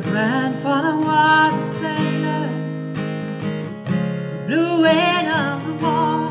grandfather 0.00 0.96
was 0.96 1.54
a 1.54 1.58
sailor, 1.80 2.48
blew 4.46 4.84
in 4.86 5.26
on 5.26 5.62
the 5.66 5.72
war. 5.84 6.30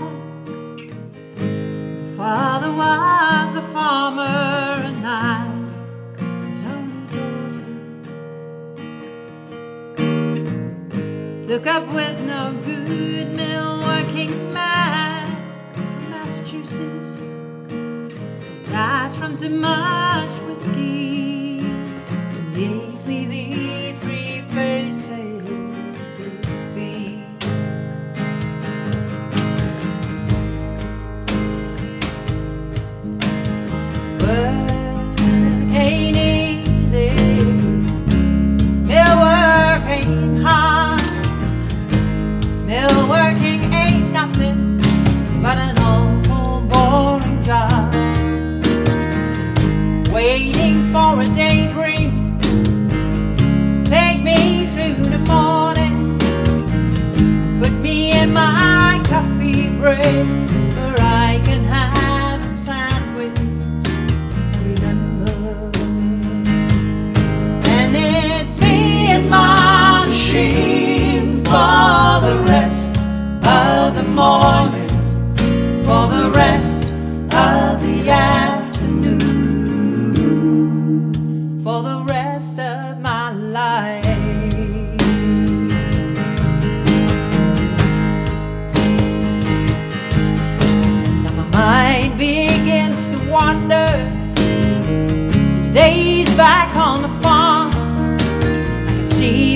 My 2.02 2.12
father 2.18 2.72
was 2.72 3.56
a 3.56 3.62
farmer, 3.62 4.24
and 4.24 5.06
I 5.06 5.46
his 6.48 6.64
only 6.64 7.06
daughter. 7.16 7.70
Took 11.44 11.68
up 11.68 11.88
with 11.94 12.20
no 12.22 12.54
good 12.66 13.32
mill 13.36 13.82
working 13.84 14.52
man 14.52 15.38
from 15.74 16.10
Massachusetts. 16.10 17.22
Dies 18.66 19.16
from 19.16 19.38
too 19.38 19.50
much 19.50 20.32
whiskey. 20.48 21.62
Gave 22.56 22.91
working 43.08 43.74
ain't 43.74 44.12
nothing 44.12 44.78
but 45.42 45.58
an 45.58 45.78
awful 45.80 46.62
boring 46.62 47.42
job. 47.44 47.94
Waiting 50.14 50.92
for 50.92 51.22
a 51.22 51.28
daydream 51.28 52.40
to 52.42 53.84
take 53.86 54.22
me 54.22 54.68
through 54.68 55.04
the 55.10 55.20
morning. 55.28 56.18
Put 57.62 57.74
me 57.82 58.12
in 58.20 58.34
my 58.34 59.02
coffee 59.06 59.70
break 59.70 60.61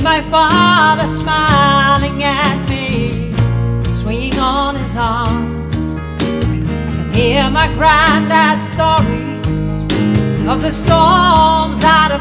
my 0.06 0.22
father 0.22 1.08
smiling 1.08 2.22
at 2.22 2.70
me, 2.70 3.34
swinging 3.90 4.38
on 4.38 4.76
his 4.76 4.96
arm. 4.96 5.68
I 5.72 6.20
can 6.20 7.12
hear 7.12 7.50
my 7.50 7.68
granddad's 7.74 8.70
stories 8.70 9.70
of 10.48 10.62
the 10.62 10.72
storms 10.72 11.84
out 11.84 12.12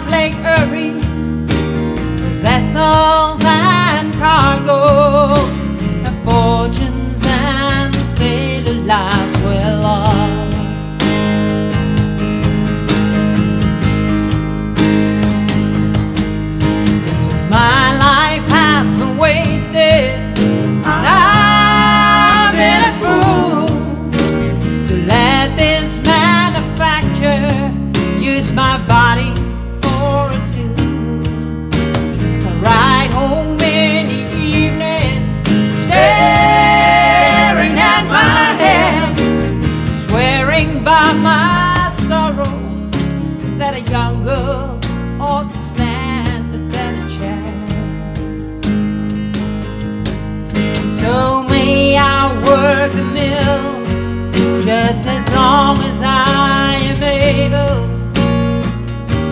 as 55.06 55.28
long 55.31 55.78
as 55.78 56.00
I 56.03 56.77
am 56.93 57.03
able. 57.03 57.78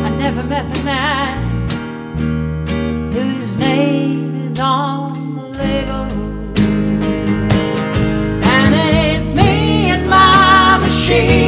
I 0.06 0.10
never 0.24 0.42
met 0.42 0.66
the 0.74 0.82
man 0.82 1.34
whose 3.12 3.56
name 3.56 4.34
is 4.34 4.58
on 4.58 5.36
the 5.36 5.46
label. 5.62 6.06
And 8.56 8.74
it's 8.74 9.32
me 9.34 9.90
and 9.94 10.08
my 10.08 10.78
machine 10.78 11.41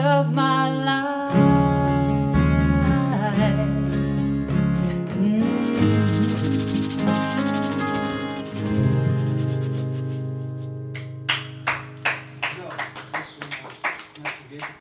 of 0.00 0.32
my 0.32 0.70
life. 0.84 1.09